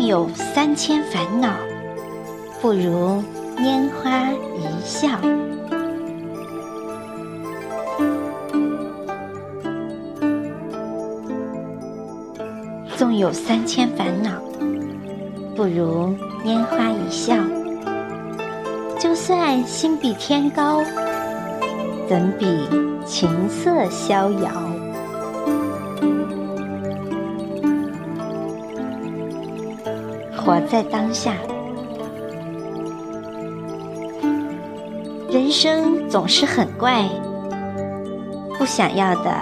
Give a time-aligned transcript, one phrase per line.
[0.00, 1.50] 纵有三千烦恼，
[2.62, 3.22] 不如
[3.58, 5.10] 拈花一笑。
[12.96, 14.30] 纵有三千烦恼，
[15.54, 17.34] 不如拈花一笑。
[18.98, 20.82] 就算心比天高，
[22.08, 22.66] 怎比
[23.04, 24.79] 琴瑟逍遥？
[30.50, 31.32] 活在当下，
[35.30, 37.08] 人生总是很怪，
[38.58, 39.32] 不想要的，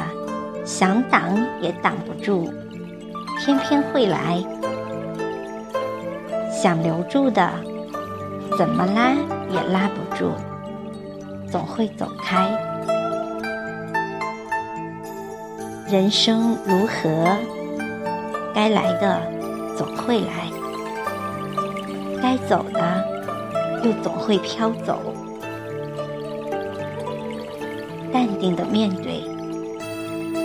[0.66, 2.52] 想挡也挡不住。
[3.38, 4.44] 偏偏会来，
[6.52, 7.50] 想留住的，
[8.58, 9.12] 怎么拉
[9.48, 10.32] 也拉不住，
[11.50, 12.50] 总会走开。
[15.90, 17.34] 人生如河，
[18.54, 19.22] 该来的
[19.74, 20.50] 总会来，
[22.22, 23.04] 该走的
[23.82, 25.14] 又总会飘走。
[28.12, 29.22] 淡定的面对，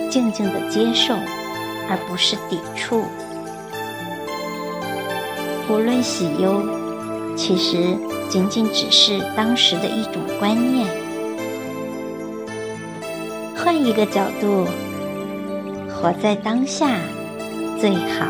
[0.09, 1.15] 静静的接受。
[1.89, 3.03] 而不是抵触。
[5.69, 6.63] 无论喜忧，
[7.35, 7.97] 其实
[8.29, 10.87] 仅仅只是当时的一种观念。
[13.53, 14.65] 换一个角度，
[15.89, 16.87] 活在当下
[17.77, 18.25] 最好。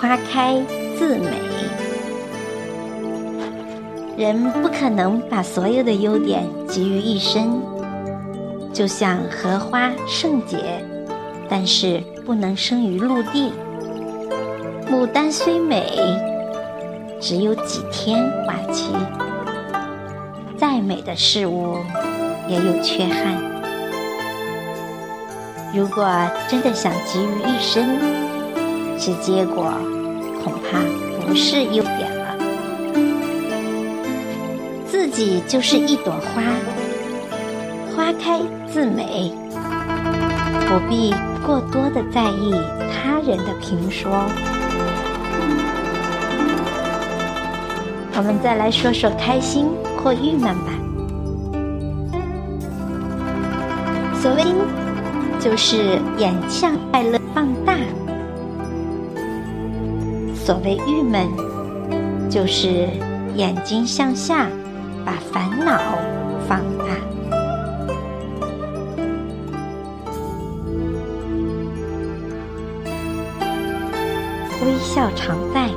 [0.00, 0.58] 花开
[0.98, 1.28] 自美。
[4.16, 7.60] 人不可能把所有的优点集于一身，
[8.72, 10.56] 就像荷花圣洁，
[11.50, 13.52] 但是不能生于陆地。
[14.90, 15.84] 牡丹虽美，
[17.20, 18.94] 只有几天花期。
[20.56, 21.76] 再美的事物
[22.48, 23.34] 也有缺憾。
[25.74, 26.10] 如果
[26.48, 27.98] 真的想集于一身，
[28.98, 29.72] 其结果
[30.42, 30.78] 恐怕
[31.26, 32.36] 不是优点了。
[34.86, 36.42] 自己就是一朵花，
[37.94, 38.40] 花开
[38.72, 39.32] 自美，
[40.68, 41.14] 不必
[41.46, 42.54] 过多的在意
[42.92, 44.10] 他人的评说。
[48.16, 50.72] 我们再来说说开心或郁闷吧。
[54.20, 54.44] 所谓
[55.40, 57.74] “就是眼向快乐放大”，
[60.50, 61.28] 所谓郁闷，
[62.28, 62.88] 就是
[63.36, 64.48] 眼睛向下。
[65.06, 65.80] 把烦恼
[66.48, 66.86] 放大，
[74.66, 75.68] 微笑常在。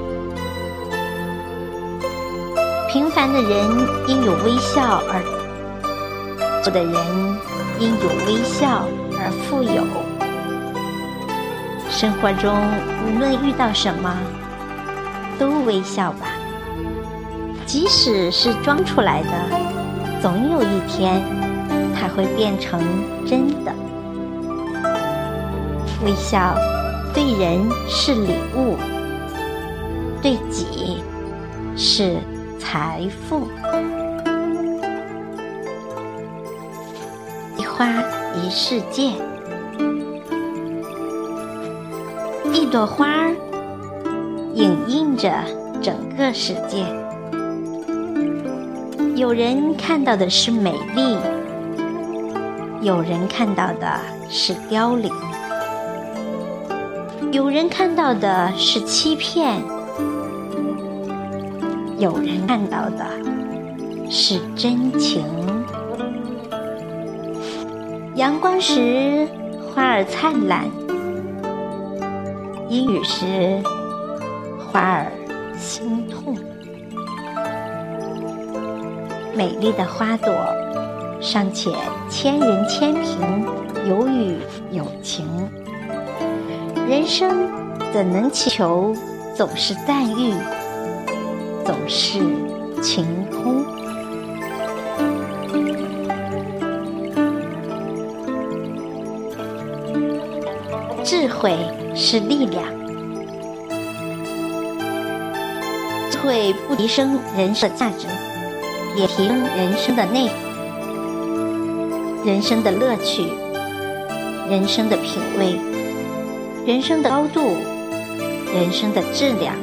[2.90, 5.22] 平凡的人因有微笑而
[6.64, 6.96] 富的人
[7.80, 8.88] 因有微笑
[9.20, 9.84] 而富有。
[11.92, 12.52] 生活中
[13.06, 14.18] 无论遇到什么，
[15.40, 16.28] 都微笑吧。
[17.66, 19.30] 即使是装出来的，
[20.22, 21.22] 总有一天，
[21.96, 22.82] 它会变成
[23.26, 23.74] 真的。
[26.04, 26.56] 微笑
[27.14, 28.76] 对人是礼物，
[30.22, 31.02] 对己
[31.78, 32.18] 是
[32.60, 33.48] 财富。
[37.58, 37.88] 一花
[38.36, 39.14] 一世界，
[42.52, 43.34] 一朵花儿
[44.54, 45.32] 影映着
[45.82, 46.86] 整个世界。
[49.16, 51.18] 有人看到的是美丽，
[52.82, 54.00] 有人看到的
[54.30, 55.12] 是凋零，
[57.32, 59.62] 有人看到的是欺骗，
[61.98, 63.06] 有人看到的
[64.10, 65.24] 是真情。
[68.16, 69.28] 阳光时，
[69.74, 70.66] 花儿灿烂；
[72.70, 73.26] 阴雨时，
[74.74, 75.12] 花儿
[75.56, 76.36] 心痛。
[79.36, 80.34] 美丽的花朵，
[81.22, 81.70] 尚且
[82.10, 83.46] 千人千评，
[83.88, 84.40] 有雨
[84.72, 85.28] 有晴。
[86.90, 87.48] 人生
[87.94, 88.96] 怎能祈求
[89.36, 90.34] 总是赞誉，
[91.64, 92.18] 总是
[92.82, 93.64] 晴空？
[101.04, 101.56] 智慧
[101.94, 102.64] 是力量，
[106.24, 108.08] 会不提升人生的价值。
[108.96, 110.30] 也提升人生的内、
[112.24, 113.24] 人生的乐趣、
[114.48, 115.60] 人生的品味、
[116.64, 117.58] 人生的高度、
[118.54, 119.56] 人生的质量、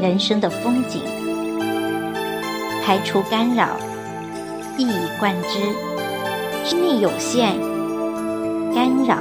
[0.00, 1.02] 人生的风景。
[2.82, 3.76] 排除干扰，
[4.78, 5.58] 一以贯之。
[6.64, 7.52] 生命有限，
[8.74, 9.18] 干扰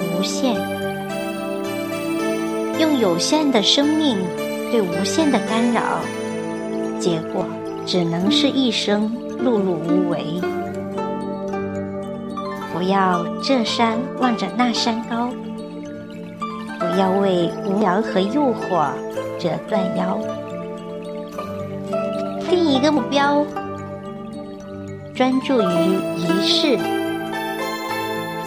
[0.00, 0.54] 无限。
[2.78, 4.18] 用有限的生命
[4.74, 6.00] 对无限的干扰，
[6.98, 7.46] 结果
[7.86, 10.40] 只能是一生碌碌无为。
[12.72, 15.30] 不要这山望着那山高，
[16.80, 18.88] 不要为无聊和诱惑
[19.38, 20.18] 折断腰。
[22.50, 23.46] 定一个目标，
[25.14, 26.76] 专注于一事，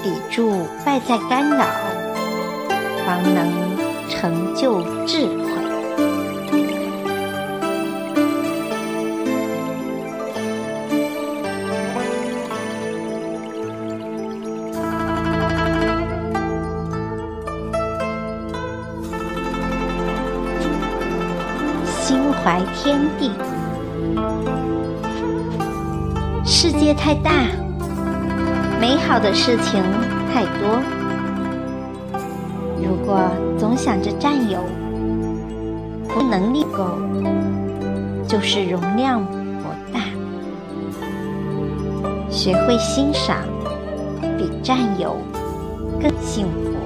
[0.04, 0.52] 抵住
[0.86, 1.64] 外在干扰，
[3.06, 3.50] 方能
[4.10, 5.67] 成就智慧。
[22.48, 23.30] 怀天地。
[26.46, 27.30] 世界太大，
[28.80, 29.84] 美好的事情
[30.34, 30.82] 太多。
[32.82, 34.62] 如果总想着占有，
[36.08, 36.88] 不能力够，
[38.26, 40.00] 就是容量不大。
[42.30, 43.40] 学会欣赏，
[44.38, 45.18] 比占有
[46.02, 46.77] 更幸福。